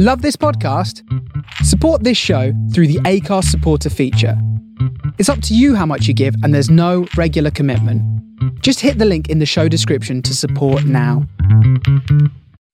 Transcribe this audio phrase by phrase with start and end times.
[0.00, 1.02] Love this podcast?
[1.64, 4.40] Support this show through the Acast supporter feature.
[5.18, 8.00] It's up to you how much you give, and there's no regular commitment.
[8.62, 11.26] Just hit the link in the show description to support now.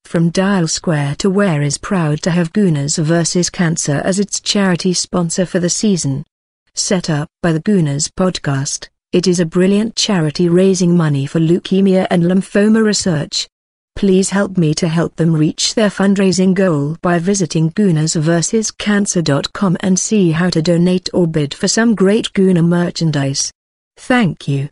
[0.05, 3.49] From Dial Square to Where is proud to have Gooners vs.
[3.49, 6.27] Cancer as its charity sponsor for the season.
[6.75, 12.07] Set up by the Gooners podcast, it is a brilliant charity raising money for leukemia
[12.11, 13.49] and lymphoma research.
[13.97, 20.33] Please help me to help them reach their fundraising goal by visiting goonersversuscancer.com and see
[20.33, 23.51] how to donate or bid for some great Gooner merchandise.
[23.97, 24.69] Thank you.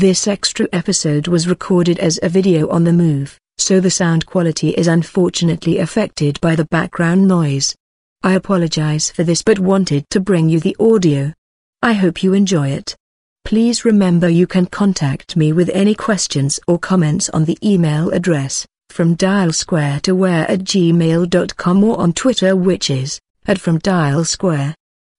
[0.00, 4.70] This extra episode was recorded as a video on the move, so the sound quality
[4.70, 7.76] is unfortunately affected by the background noise.
[8.22, 11.34] I apologize for this but wanted to bring you the audio.
[11.82, 12.96] I hope you enjoy it.
[13.44, 18.66] Please remember you can contact me with any questions or comments on the email address,
[18.88, 24.24] from dial square to where at gmail.com or on Twitter which is, at from dial
[24.24, 24.74] square.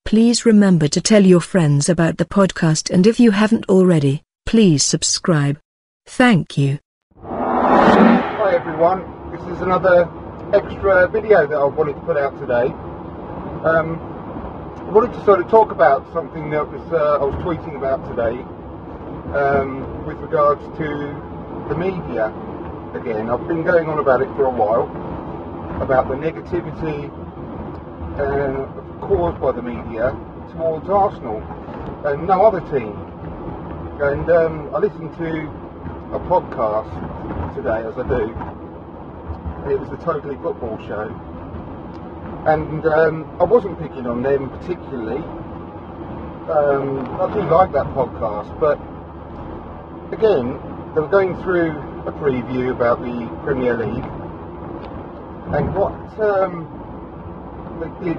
[0.05, 4.83] Please remember to tell your friends about the podcast and if you haven't already, please
[4.83, 5.59] subscribe.
[6.05, 6.79] Thank you.
[7.23, 10.09] Hi everyone, this is another
[10.53, 12.67] extra video that I wanted to put out today.
[13.63, 13.99] Um,
[14.77, 18.03] I wanted to sort of talk about something that was uh, I was tweeting about
[18.09, 18.41] today
[19.37, 20.87] um, with regards to
[21.69, 22.33] the media.
[22.93, 24.89] Again, I've been going on about it for a while
[25.81, 27.09] about the negativity
[28.19, 28.67] uh,
[28.99, 30.11] caused by the media
[30.51, 31.41] towards Arsenal
[32.05, 33.10] and no other team.
[34.01, 35.29] And um, I listened to
[36.15, 36.89] a podcast
[37.55, 38.33] today, as I do.
[39.71, 41.05] It was the Totally Football Show,
[42.47, 45.21] and um, I wasn't picking on them particularly.
[46.49, 48.79] Um, I do like that podcast, but
[50.11, 50.57] again,
[50.95, 51.69] they were going through
[52.07, 54.03] a preview about the Premier League,
[55.53, 56.65] and what um,
[57.79, 58.17] they did.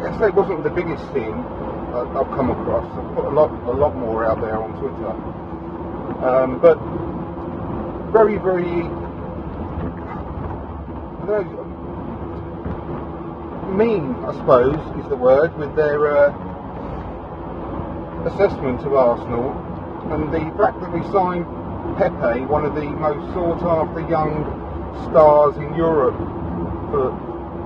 [0.00, 1.63] Yes, it wasn't the biggest thing I-
[1.94, 2.86] I've come across.
[2.98, 5.10] I've put a lot, a lot more out there on Twitter.
[6.26, 6.78] Um, but
[8.12, 8.88] very, very,
[11.26, 11.64] know,
[13.74, 16.30] mean, I suppose, is the word, with their uh,
[18.26, 19.50] assessment of Arsenal
[20.12, 21.46] and the fact that we signed
[21.98, 24.44] Pepe, one of the most sought after young
[25.10, 26.16] stars in Europe
[26.90, 27.10] for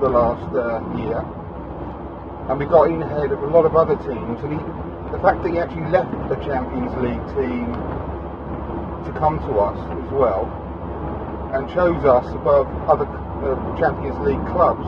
[0.00, 1.20] the last uh, year,
[2.48, 4.40] and we got in ahead of a lot of other teams.
[4.40, 4.60] And he,
[5.12, 7.72] the fact that he actually left the Champions League team
[9.04, 10.48] to come to us as well
[11.52, 14.84] and chose us above other uh, Champions League clubs.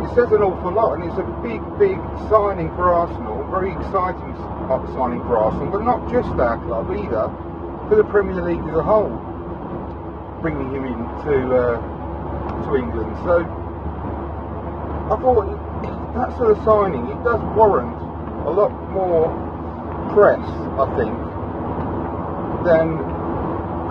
[0.00, 2.00] It says an awful lot, and it's a big, big
[2.32, 3.44] signing for Arsenal.
[3.52, 4.32] Very exciting
[4.94, 7.26] signing for Arsenal, but not just our club either,
[7.88, 9.10] for the Premier League as a whole.
[10.40, 11.76] Bringing him into uh,
[12.64, 13.44] to England, so
[15.10, 15.36] I thought
[16.14, 17.96] that sort of signing it does warrant
[18.46, 19.30] a lot more
[20.12, 20.42] press,
[20.80, 21.14] I think,
[22.66, 22.98] than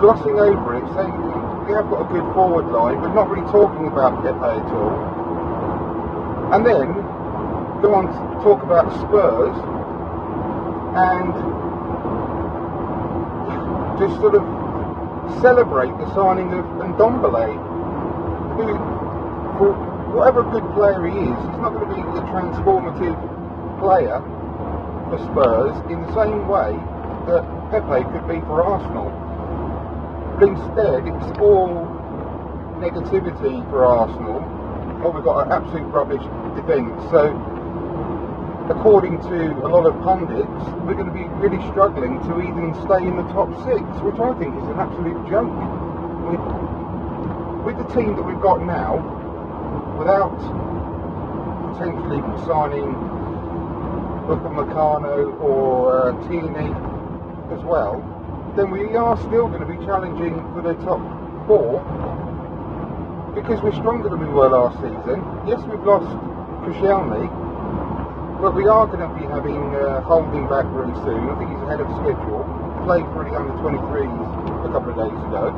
[0.00, 1.12] glossing over it, saying
[1.66, 6.52] we have got a good forward line, but not really talking about Pepe at all.
[6.52, 6.92] And then
[7.80, 9.56] go on to talk about Spurs
[10.98, 11.32] and
[14.00, 14.42] just sort of
[15.40, 17.54] celebrate the signing of Ndombele,
[18.56, 18.66] who,
[19.58, 23.18] for whatever good player he is, he's not going to be a transformative
[23.78, 24.18] player
[25.08, 26.74] for Spurs in the same way
[27.30, 29.10] that Pepe could be for Arsenal.
[30.38, 31.86] But instead, it's all
[32.82, 34.42] negativity for Arsenal.
[35.02, 36.22] Oh, we've got an absolute rubbish
[36.58, 36.98] defence.
[37.14, 37.30] So,
[38.68, 43.06] according to a lot of pundits, we're going to be really struggling to even stay
[43.06, 45.54] in the top six, which I think is an absolute joke.
[46.26, 46.44] With,
[47.64, 49.19] with the team that we've got now,
[49.98, 50.36] without
[51.72, 52.92] potentially signing
[54.30, 56.70] Upamecano or uh, Tierney
[57.52, 57.98] as well,
[58.56, 61.00] then we are still going to be challenging for the top
[61.46, 61.82] four
[63.34, 65.22] because we're stronger than we were last season.
[65.46, 66.10] Yes, we've lost
[66.66, 67.30] Koscielny,
[68.40, 71.30] but we are going to be having uh, holding back really soon.
[71.30, 72.42] I think he's ahead of schedule.
[72.84, 75.52] Played for the under 23s a couple of days ago,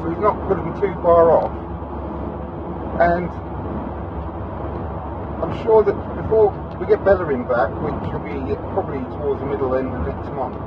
[0.00, 1.67] so he's not going to be too far off.
[2.98, 3.30] And
[5.38, 6.50] I'm sure that before
[6.80, 8.34] we get Bellerin back, which will be
[8.74, 10.58] probably towards the middle end of next month,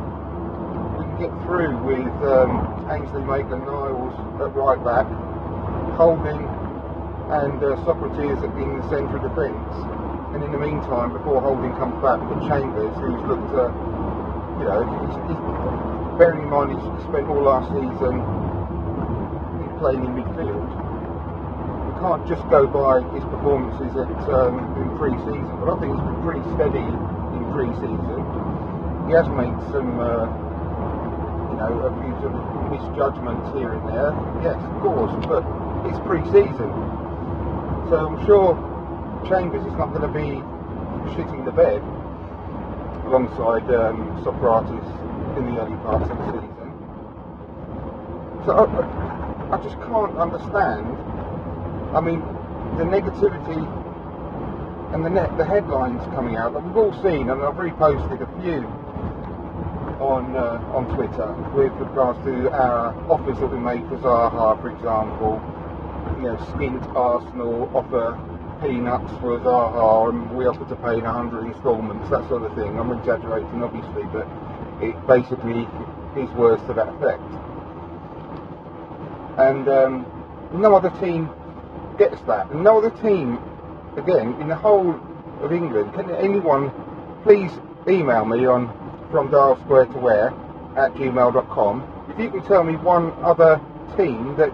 [0.95, 5.07] we can get through with um, Ainsley Maitland-Niles at right back,
[6.00, 6.39] Holding
[7.36, 9.75] and uh, Sokratis in the centre of defence.
[10.31, 13.68] And in the meantime, before Holding comes back, we've Chambers, who's looked, uh,
[14.56, 15.39] you know, he's, he's,
[16.16, 18.24] bearing in mind he's spent all last season
[19.80, 20.81] playing in midfield.
[22.01, 26.21] Can't just go by his performances at um, in pre-season, but I think he's been
[26.25, 28.25] pretty steady in pre-season.
[29.06, 30.25] He has made some, uh,
[31.53, 32.42] you know, a few sort of
[32.74, 34.18] misjudgments here and there.
[34.42, 35.45] Yes, of course, but
[35.86, 36.74] it's pre-season,
[37.94, 38.57] so I'm sure
[39.30, 40.42] Chambers is not going to be
[41.13, 41.86] shitting the bed
[43.06, 44.89] alongside um, Sokratis
[45.38, 46.69] in the early parts of the season.
[48.50, 51.10] So I, I just can't understand.
[51.93, 52.21] I mean,
[52.77, 53.59] the negativity
[54.93, 58.63] and the the headlines coming out that we've all seen, and I've reposted a few
[59.99, 64.69] on uh, on Twitter with regards to our offers that we made for Zaha, for
[64.69, 65.41] example.
[66.17, 68.17] You know, skint Arsenal offer
[68.61, 72.79] peanuts for Zaha, and we offer to pay in 100 instalments, that sort of thing.
[72.79, 74.27] I'm exaggerating, obviously, but
[74.81, 75.67] it basically
[76.15, 77.23] is words to that effect.
[79.37, 80.05] And um,
[80.53, 81.29] no other team
[82.01, 82.50] gets that.
[82.50, 83.38] And no other team,
[83.95, 85.00] again, in the whole
[85.42, 86.71] of England, can anyone
[87.21, 87.51] please
[87.88, 88.74] email me on
[89.12, 90.27] from Dial Square to Where
[90.75, 93.62] at gmail.com if you can tell me one other
[93.98, 94.51] team that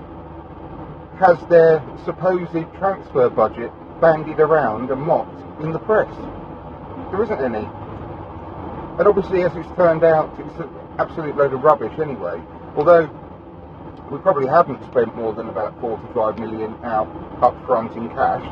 [1.19, 3.71] has their supposed transfer budget
[4.01, 6.13] bandied around and mocked in the press.
[7.11, 7.65] There isn't any.
[8.99, 10.69] And obviously, as it's turned out, it's an
[10.99, 12.41] absolute load of rubbish anyway.
[12.75, 13.09] Although
[14.11, 17.07] we probably haven't spent more than about 45 million out
[17.41, 18.43] up front in cash.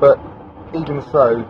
[0.00, 0.18] But
[0.74, 1.44] even so,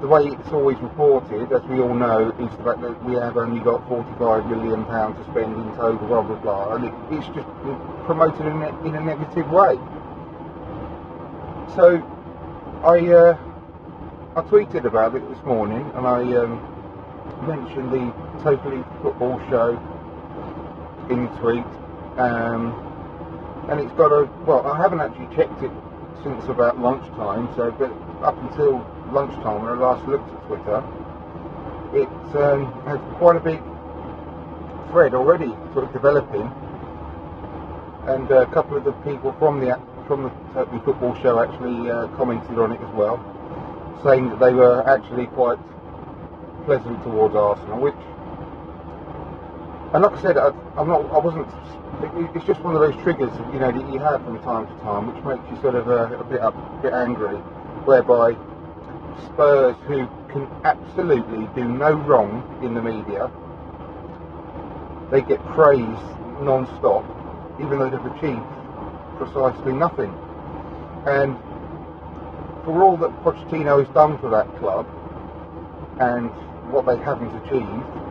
[0.00, 3.36] the way it's always reported, as we all know, is the fact that we have
[3.36, 7.26] only got 45 million pounds to spend in total, blah blah blah, and it, it's
[7.34, 7.48] just
[8.04, 9.76] promoted in a, in a negative way.
[11.76, 12.02] So,
[12.84, 13.38] I uh,
[14.34, 16.58] I tweeted about it this morning, and I um,
[17.46, 18.12] mentioned the
[18.42, 19.78] Totally Football Show
[21.10, 21.64] in tweet,
[22.18, 22.72] um,
[23.68, 25.70] and it's got a well, I haven't actually checked it
[26.22, 27.90] since about lunchtime, so but
[28.22, 28.78] up until
[29.12, 30.82] lunchtime when I last looked at Twitter,
[31.94, 33.60] it um, has quite a big
[34.90, 36.50] thread already sort of developing,
[38.06, 42.08] and a couple of the people from the from the Totally Football Show actually uh,
[42.16, 43.18] commented on it as well,
[44.04, 45.58] saying that they were actually quite
[46.64, 47.94] pleasant towards Arsenal, which,
[49.94, 51.46] and like I said, I, I'm not, I wasn't.
[52.34, 55.12] It's just one of those triggers, you know, that you have from time to time,
[55.12, 56.50] which makes you sort of uh, a bit a
[56.82, 57.36] bit angry,
[57.84, 58.32] whereby
[59.26, 63.30] Spurs, who can absolutely do no wrong in the media,
[65.10, 66.08] they get praised
[66.40, 67.04] non-stop,
[67.60, 68.42] even though they've achieved
[69.18, 70.10] precisely nothing.
[71.06, 71.36] And
[72.64, 74.86] for all that Pochettino has done for that club
[76.00, 76.30] and
[76.72, 78.01] what they haven't achieved,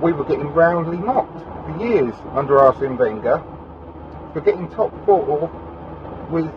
[0.00, 3.42] we were getting roundly mocked for years under Arsene Wenger
[4.32, 5.48] for getting top four
[6.30, 6.50] with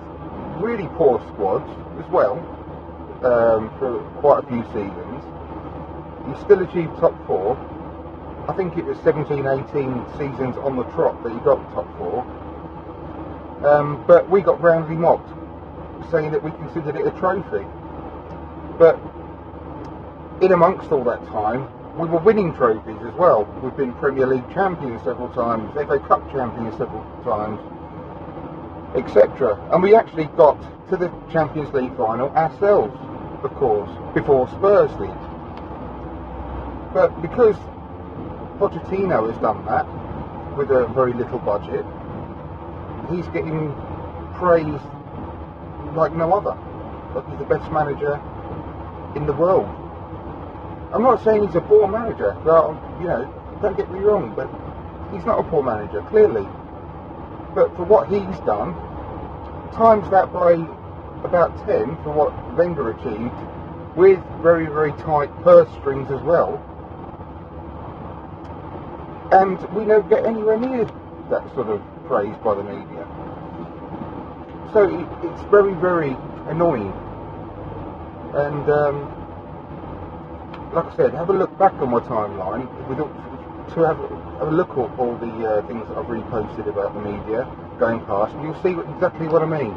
[0.62, 1.70] really poor squads
[2.04, 2.38] as well
[3.24, 5.24] um, for quite a few seasons.
[6.28, 7.56] You still achieved top four.
[8.50, 12.22] I think it was 17, 18 seasons on the trot that you got top four.
[13.66, 15.30] Um, but we got roundly mocked,
[16.12, 17.66] saying that we considered it a trophy.
[18.78, 19.00] But
[20.42, 21.68] in amongst all that time,
[22.00, 23.44] we were winning trophies as well.
[23.62, 27.60] We've been Premier League champions several times, FA Cup champions several times,
[28.96, 29.60] etc.
[29.74, 30.58] And we actually got
[30.90, 32.98] to the Champions League final ourselves,
[33.44, 35.14] of course, before Spurs did.
[36.94, 37.58] But because
[38.60, 39.86] Pochettino has done that
[40.56, 41.86] with a very little budget,
[43.12, 43.76] he's getting
[44.36, 44.84] praised
[45.96, 46.58] like no other.
[47.14, 48.22] Like he's the best manager
[49.18, 49.68] in the world.
[50.92, 52.36] I'm not saying he's a poor manager.
[52.44, 54.50] Well, you know, don't get me wrong, but
[55.14, 56.48] he's not a poor manager, clearly.
[57.54, 58.74] But for what he's done,
[59.74, 60.54] times that by
[61.24, 63.36] about 10 for what Wenger achieved,
[63.96, 66.58] with very, very tight purse strings as well.
[69.32, 70.86] And we never get anywhere near
[71.30, 73.06] that sort of praise by the media.
[74.74, 76.18] So it, it's very, very
[76.48, 76.94] annoying.
[78.34, 79.19] And um,
[80.74, 83.98] like I said, have a look back on my timeline with, to have,
[84.40, 87.50] have a look at all the uh, things that I've reposted about the media
[87.80, 89.76] going past, and you'll see what, exactly what I mean.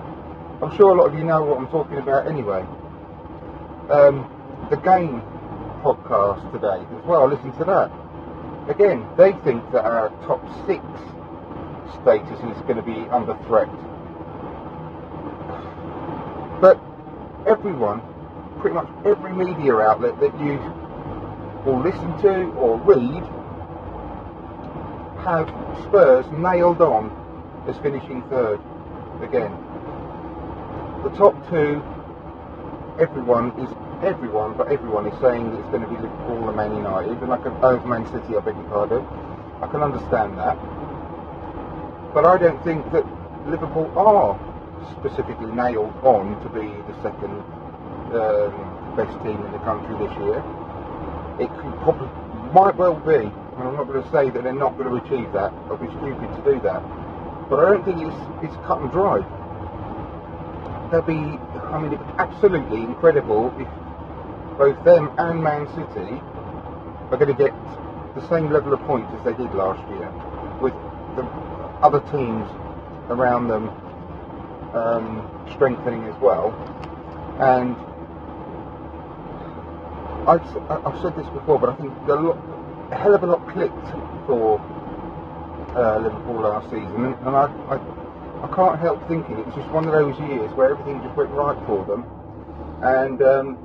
[0.62, 2.62] I'm sure a lot of you know what I'm talking about anyway.
[3.90, 4.28] Um,
[4.70, 5.22] the game
[5.82, 7.26] podcast today as well.
[7.28, 7.90] Listen to that.
[8.68, 10.84] Again, they think that our top six
[12.00, 13.68] status is going to be under threat.
[16.60, 16.78] But
[17.46, 18.00] everyone,
[18.60, 20.60] pretty much every media outlet that you
[21.64, 23.22] will listen to or read,
[25.24, 25.48] have
[25.84, 27.10] Spurs nailed on
[27.68, 28.60] as finishing third
[29.22, 29.52] again.
[31.04, 31.82] The top two,
[32.98, 33.70] everyone is
[34.02, 37.32] everyone, but everyone is saying that it's going to be Liverpool and Man United, and
[37.32, 39.06] I can, oh, Man City, I beg your pardon.
[39.62, 40.58] I can understand that,
[42.12, 43.06] but I don't think that
[43.46, 44.34] Liverpool are
[44.98, 47.38] specifically nailed on to be the second
[48.10, 50.42] um, best team in the country this year.
[51.44, 51.50] It
[51.82, 52.08] probably,
[52.52, 55.32] might well be, and I'm not going to say that they're not going to achieve
[55.32, 55.52] that.
[55.70, 56.82] I'd be stupid to do that,
[57.48, 59.20] but I don't think it's it's cut and dry.
[60.90, 61.38] There'll be,
[61.72, 63.68] I mean, it's absolutely incredible if
[64.58, 66.20] both them and Man City
[67.10, 67.52] are going to get
[68.14, 70.12] the same level of points as they did last year,
[70.60, 70.74] with
[71.16, 71.24] the
[71.82, 72.46] other teams
[73.08, 73.70] around them
[74.74, 76.52] um, strengthening as well.
[77.40, 77.76] And
[80.26, 82.38] I've, I've said this before, but I think a, lot,
[82.92, 83.88] a hell of a lot clicked
[84.26, 84.60] for
[85.74, 87.76] uh, Liverpool last season, and, I, I,
[88.44, 91.30] I can't help thinking it was just one of those years where everything just went
[91.30, 92.06] right for them,
[92.82, 93.58] and um,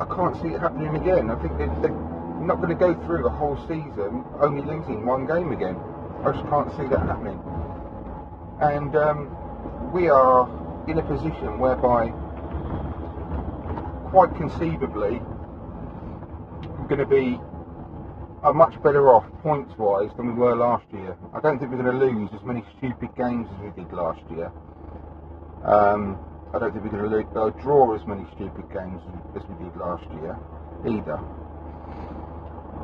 [0.00, 1.30] I can't see it happening again.
[1.30, 1.96] I think they, they're
[2.44, 5.80] not going to go through the whole season only losing one game again.
[6.24, 7.40] I just can't see that happening.
[8.60, 10.44] And um, we are
[10.88, 12.12] in a position whereby,
[14.10, 15.22] quite conceivably,
[16.88, 17.38] going to be
[18.42, 21.16] are much better off points wise than we were last year.
[21.34, 24.20] I don't think we're going to lose as many stupid games as we did last
[24.30, 24.52] year.
[25.64, 26.18] Um,
[26.54, 29.02] I don't think we're going to uh, draw as many stupid games
[29.36, 30.38] as we did last year
[30.86, 31.20] either.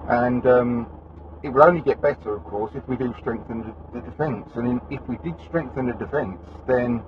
[0.08, 0.88] And um,
[1.42, 4.49] it will only get better, of course, if we do strengthen the, the defence.
[4.56, 7.02] And in, if we did strengthen the defence, then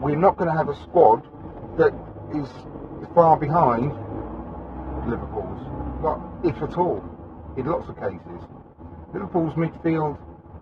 [0.00, 1.22] we're not going to have a squad
[1.78, 1.94] that
[2.34, 2.48] is
[3.14, 3.92] far behind
[5.06, 5.60] Liverpool's,
[6.02, 7.02] not if at all,
[7.56, 8.42] in lots of cases.
[9.14, 10.18] Liverpool's midfield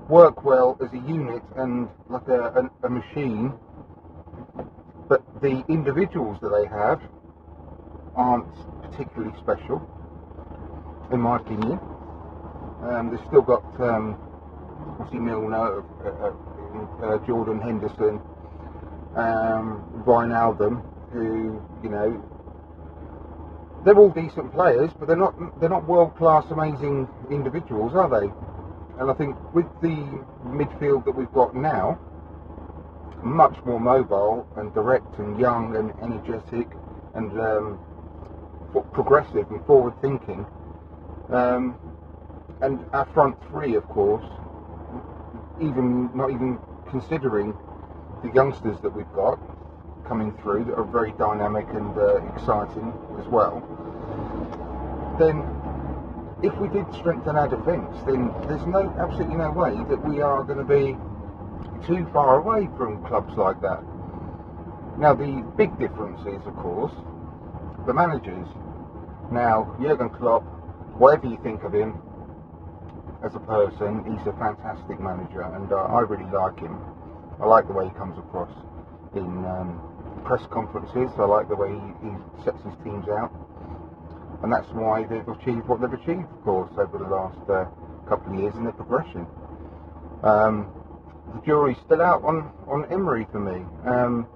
[0.09, 3.53] work well as a unit and like a, a, a machine,
[5.09, 7.01] but the individuals that they have
[8.17, 8.47] aren't
[8.83, 9.83] particularly special,
[11.13, 11.81] in my opinion.
[12.83, 14.17] Um, they've still got um,
[14.99, 18.21] obviously Milner, uh, uh, uh, Jordan Henderson,
[19.17, 20.83] um, Wijnaldum,
[21.13, 22.23] who you know
[23.85, 28.31] they're all decent players, but they're not they're not world class, amazing individuals, are they?
[28.99, 29.97] And I think with the
[30.47, 31.99] midfield that we've got now,
[33.23, 36.69] much more mobile and direct and young and energetic
[37.15, 37.79] and um,
[38.93, 40.47] progressive and forward thinking.
[41.31, 41.79] Um,
[42.61, 44.25] and our front three, of course,
[45.61, 46.59] even not even
[46.91, 47.55] considering
[48.23, 49.39] the youngsters that we've got
[50.07, 53.63] coming through that are very dynamic and uh, exciting as well,
[55.19, 55.45] then
[56.43, 60.45] if we did strengthen our defence, then there's no absolutely no way that we are
[60.45, 60.97] going to be
[61.87, 63.83] too far away from clubs like that.
[64.99, 66.93] Now the big difference is, of course,
[67.87, 68.47] the managers.
[69.33, 70.43] Now Jurgen Klopp,
[70.99, 72.01] whatever you think of him
[73.25, 76.79] as a person, he's a fantastic manager, and uh, I really like him.
[77.41, 78.51] I like the way he comes across
[79.15, 79.81] in um,
[80.25, 81.11] press conferences.
[81.19, 82.13] I like the way he, he
[82.45, 83.31] sets his teams out,
[84.43, 87.65] and that's why they've achieved what they've achieved, of course, over the last uh,
[88.09, 89.27] couple of years in their progression.
[90.23, 90.73] Um,
[91.35, 94.27] the jury's still out on, on Emery for me, um,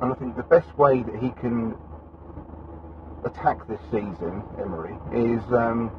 [0.00, 1.74] and I think the best way that he can
[3.24, 5.90] attack this season, Emery, is um,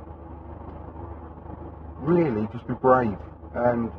[1.99, 3.17] really just be brave
[3.53, 3.91] and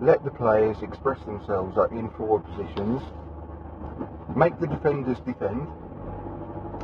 [0.00, 3.02] let the players express themselves in forward positions,
[4.36, 5.66] make the defenders defend.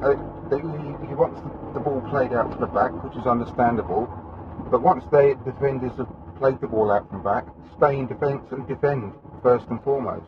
[0.03, 0.17] Uh,
[0.49, 4.09] they, he, wants the, the ball played out to the back, which is understandable,
[4.71, 7.45] but once the defenders have played the ball out from back,
[7.77, 10.27] stay in defence and defend first and foremost.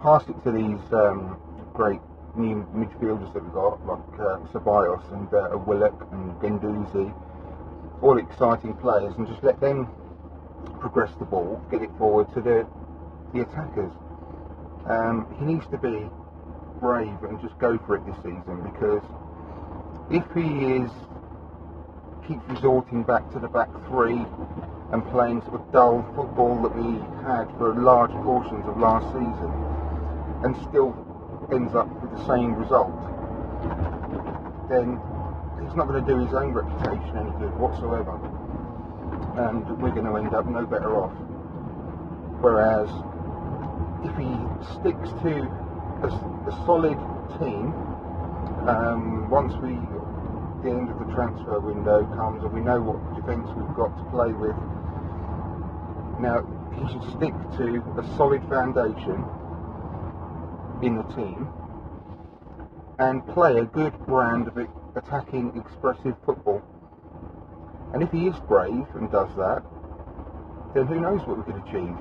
[0.00, 1.38] Pass it to these um,
[1.74, 2.00] great
[2.36, 7.12] new midfielders that we've got, like uh, Ceballos and uh, Willock and Guendouzi,
[8.02, 9.88] all exciting players, and just let them
[10.80, 12.66] progress the ball, get it forward to the
[13.34, 13.92] the attackers.
[14.88, 16.08] Um, he needs to be
[16.80, 19.02] brave and just go for it this season because
[20.10, 20.90] if he is
[22.28, 24.20] keeps resorting back to the back three
[24.92, 29.52] and playing sort of dull football that we had for large portions of last season
[30.44, 30.92] and still
[31.52, 32.92] ends up with the same result,
[34.68, 35.00] then
[35.60, 38.20] he's not going to do his own reputation any good whatsoever.
[39.38, 41.14] And we're going to end up no better off.
[42.42, 42.90] Whereas
[44.02, 44.34] if he
[44.74, 45.46] sticks to
[46.02, 46.98] a, a solid
[47.38, 47.72] team,
[48.66, 49.78] um, once we
[50.62, 54.04] the end of the transfer window comes and we know what defence we've got to
[54.10, 54.58] play with,
[56.18, 56.42] now
[56.74, 59.22] he should stick to a solid foundation
[60.82, 61.48] in the team
[62.98, 64.58] and play a good brand of
[64.96, 66.62] attacking, expressive football.
[67.92, 69.62] And if he is brave and does that,
[70.74, 71.96] then who knows what we could achieve.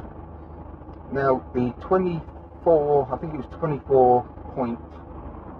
[1.12, 4.24] Now, the 24, I think it was 24
[4.56, 4.79] point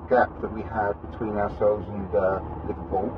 [0.10, 3.12] gap that we had between ourselves and uh, Liverpool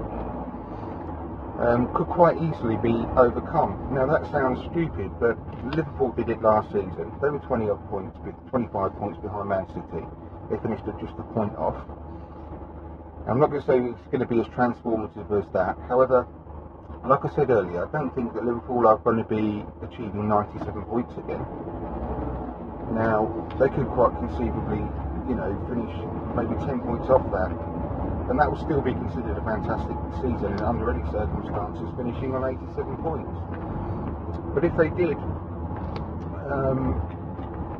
[1.59, 3.89] um, could quite easily be overcome.
[3.91, 5.37] Now, that sounds stupid, but
[5.75, 7.11] Liverpool did it last season.
[7.21, 8.17] They were 20 odd points,
[8.49, 10.05] 25 points behind Man City.
[10.49, 11.75] They finished at just a point off.
[13.27, 15.77] I'm not going to say it's going to be as transformative as that.
[15.87, 16.25] However,
[17.07, 20.83] like I said earlier, I don't think that Liverpool are going to be achieving 97
[20.85, 21.45] points again.
[22.91, 23.29] Now,
[23.59, 24.83] they could quite conceivably,
[25.29, 25.93] you know, finish
[26.35, 27.55] maybe 10 points off that,
[28.29, 32.97] and that would still be considered a fantastic season under any circumstances, finishing on 87
[32.99, 33.31] points.
[34.53, 35.15] But if they did
[36.51, 36.97] um,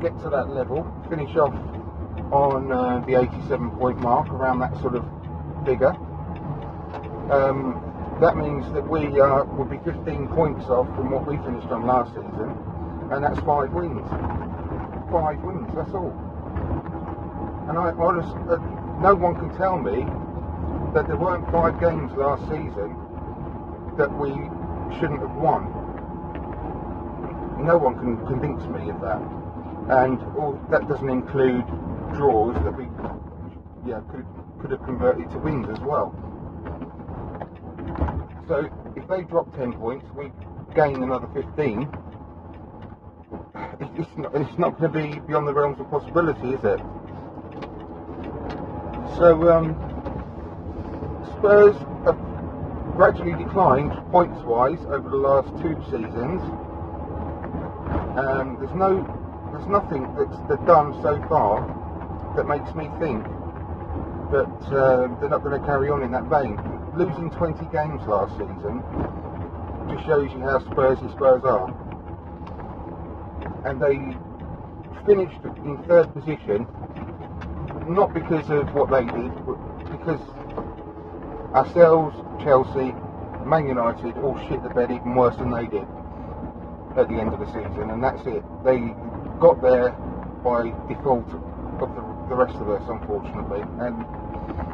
[0.00, 1.54] get to that level, finish off
[2.32, 5.04] on uh, the 87 point mark, around that sort of
[5.66, 5.92] figure,
[7.30, 7.89] um,
[8.20, 11.86] that means that we uh, would be 15 points off from what we finished on
[11.86, 12.52] last season,
[13.10, 14.04] and that's five wins.
[15.08, 16.12] Five wins, that's all.
[17.68, 18.60] And I honest, uh,
[19.00, 20.04] no one can tell me
[20.92, 22.92] that there weren't five games last season
[23.96, 24.36] that we
[25.00, 25.72] shouldn't have won.
[27.64, 29.20] No one can convince me of that.
[29.96, 31.64] And all, that doesn't include
[32.12, 32.84] draws that we
[33.88, 34.26] yeah, could,
[34.60, 36.12] could have converted to wins as well.
[38.50, 40.32] So if they drop 10 points, we
[40.74, 41.88] gain another 15.
[43.78, 46.80] It's not, it's not going to be beyond the realms of possibility, is it?
[49.22, 49.78] So um,
[51.38, 52.18] Spurs have
[52.96, 56.42] gradually declined points-wise over the last two seasons.
[58.18, 59.06] Um, there's no,
[59.54, 61.62] there's nothing that's they've done so far
[62.34, 63.22] that makes me think
[64.34, 66.79] that uh, they're not going to carry on in that vein.
[66.96, 68.82] Losing 20 games last season
[69.88, 71.70] just shows you how Spursy Spurs are.
[73.64, 73.96] And they
[75.06, 76.66] finished in third position,
[77.86, 79.58] not because of what they did, but
[79.92, 80.20] because
[81.54, 82.92] ourselves, Chelsea,
[83.46, 85.86] Man United all shit the bed even worse than they did
[86.96, 88.42] at the end of the season, and that's it.
[88.64, 88.94] They
[89.38, 89.90] got there
[90.42, 91.30] by default
[91.80, 94.04] of the, the rest of us, unfortunately, and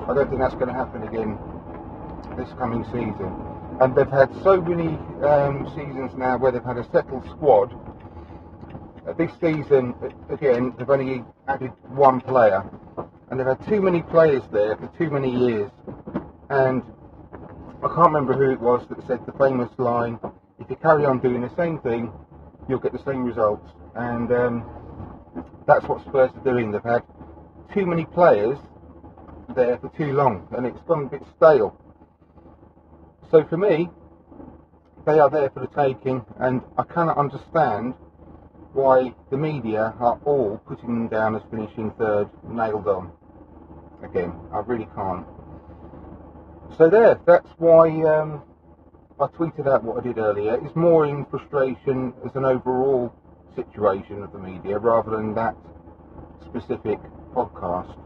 [0.09, 1.39] I don't think that's going to happen again
[2.37, 3.33] this coming season.
[3.81, 7.75] And they've had so many um, seasons now where they've had a settled squad.
[9.07, 9.95] Uh, this season,
[10.31, 12.65] again, they've only added one player,
[13.31, 15.71] and they've had too many players there for too many years.
[16.49, 16.83] And
[17.83, 20.19] I can't remember who it was that said the famous line:
[20.59, 22.13] "If you carry on doing the same thing,
[22.69, 24.65] you'll get the same results." And um,
[25.67, 26.73] that's what Spurs are doing.
[26.73, 27.03] They've had
[27.75, 28.59] too many players
[29.55, 31.77] there for too long, and it's gone a bit stale.
[33.31, 33.89] So for me,
[35.05, 37.95] they are there for the taking, and I cannot understand
[38.73, 43.11] why the media are all putting them down as finishing third, nailed on.
[44.03, 45.27] Again, I really can't.
[46.77, 48.43] So there, that's why um,
[49.19, 50.61] I tweeted out what I did earlier.
[50.65, 53.13] It's more in frustration as an overall
[53.55, 55.57] situation of the media rather than that
[56.49, 56.99] specific
[57.35, 57.97] podcast.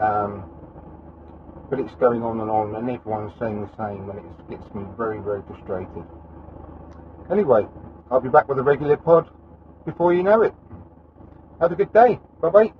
[0.00, 0.51] Um,
[1.72, 4.84] but it's going on and on, and everyone's saying the same, and it gets me
[4.98, 6.04] very, very frustrated.
[7.30, 7.66] Anyway,
[8.10, 9.30] I'll be back with a regular pod
[9.86, 10.52] before you know it.
[11.60, 12.20] Have a good day.
[12.42, 12.72] Bye bye.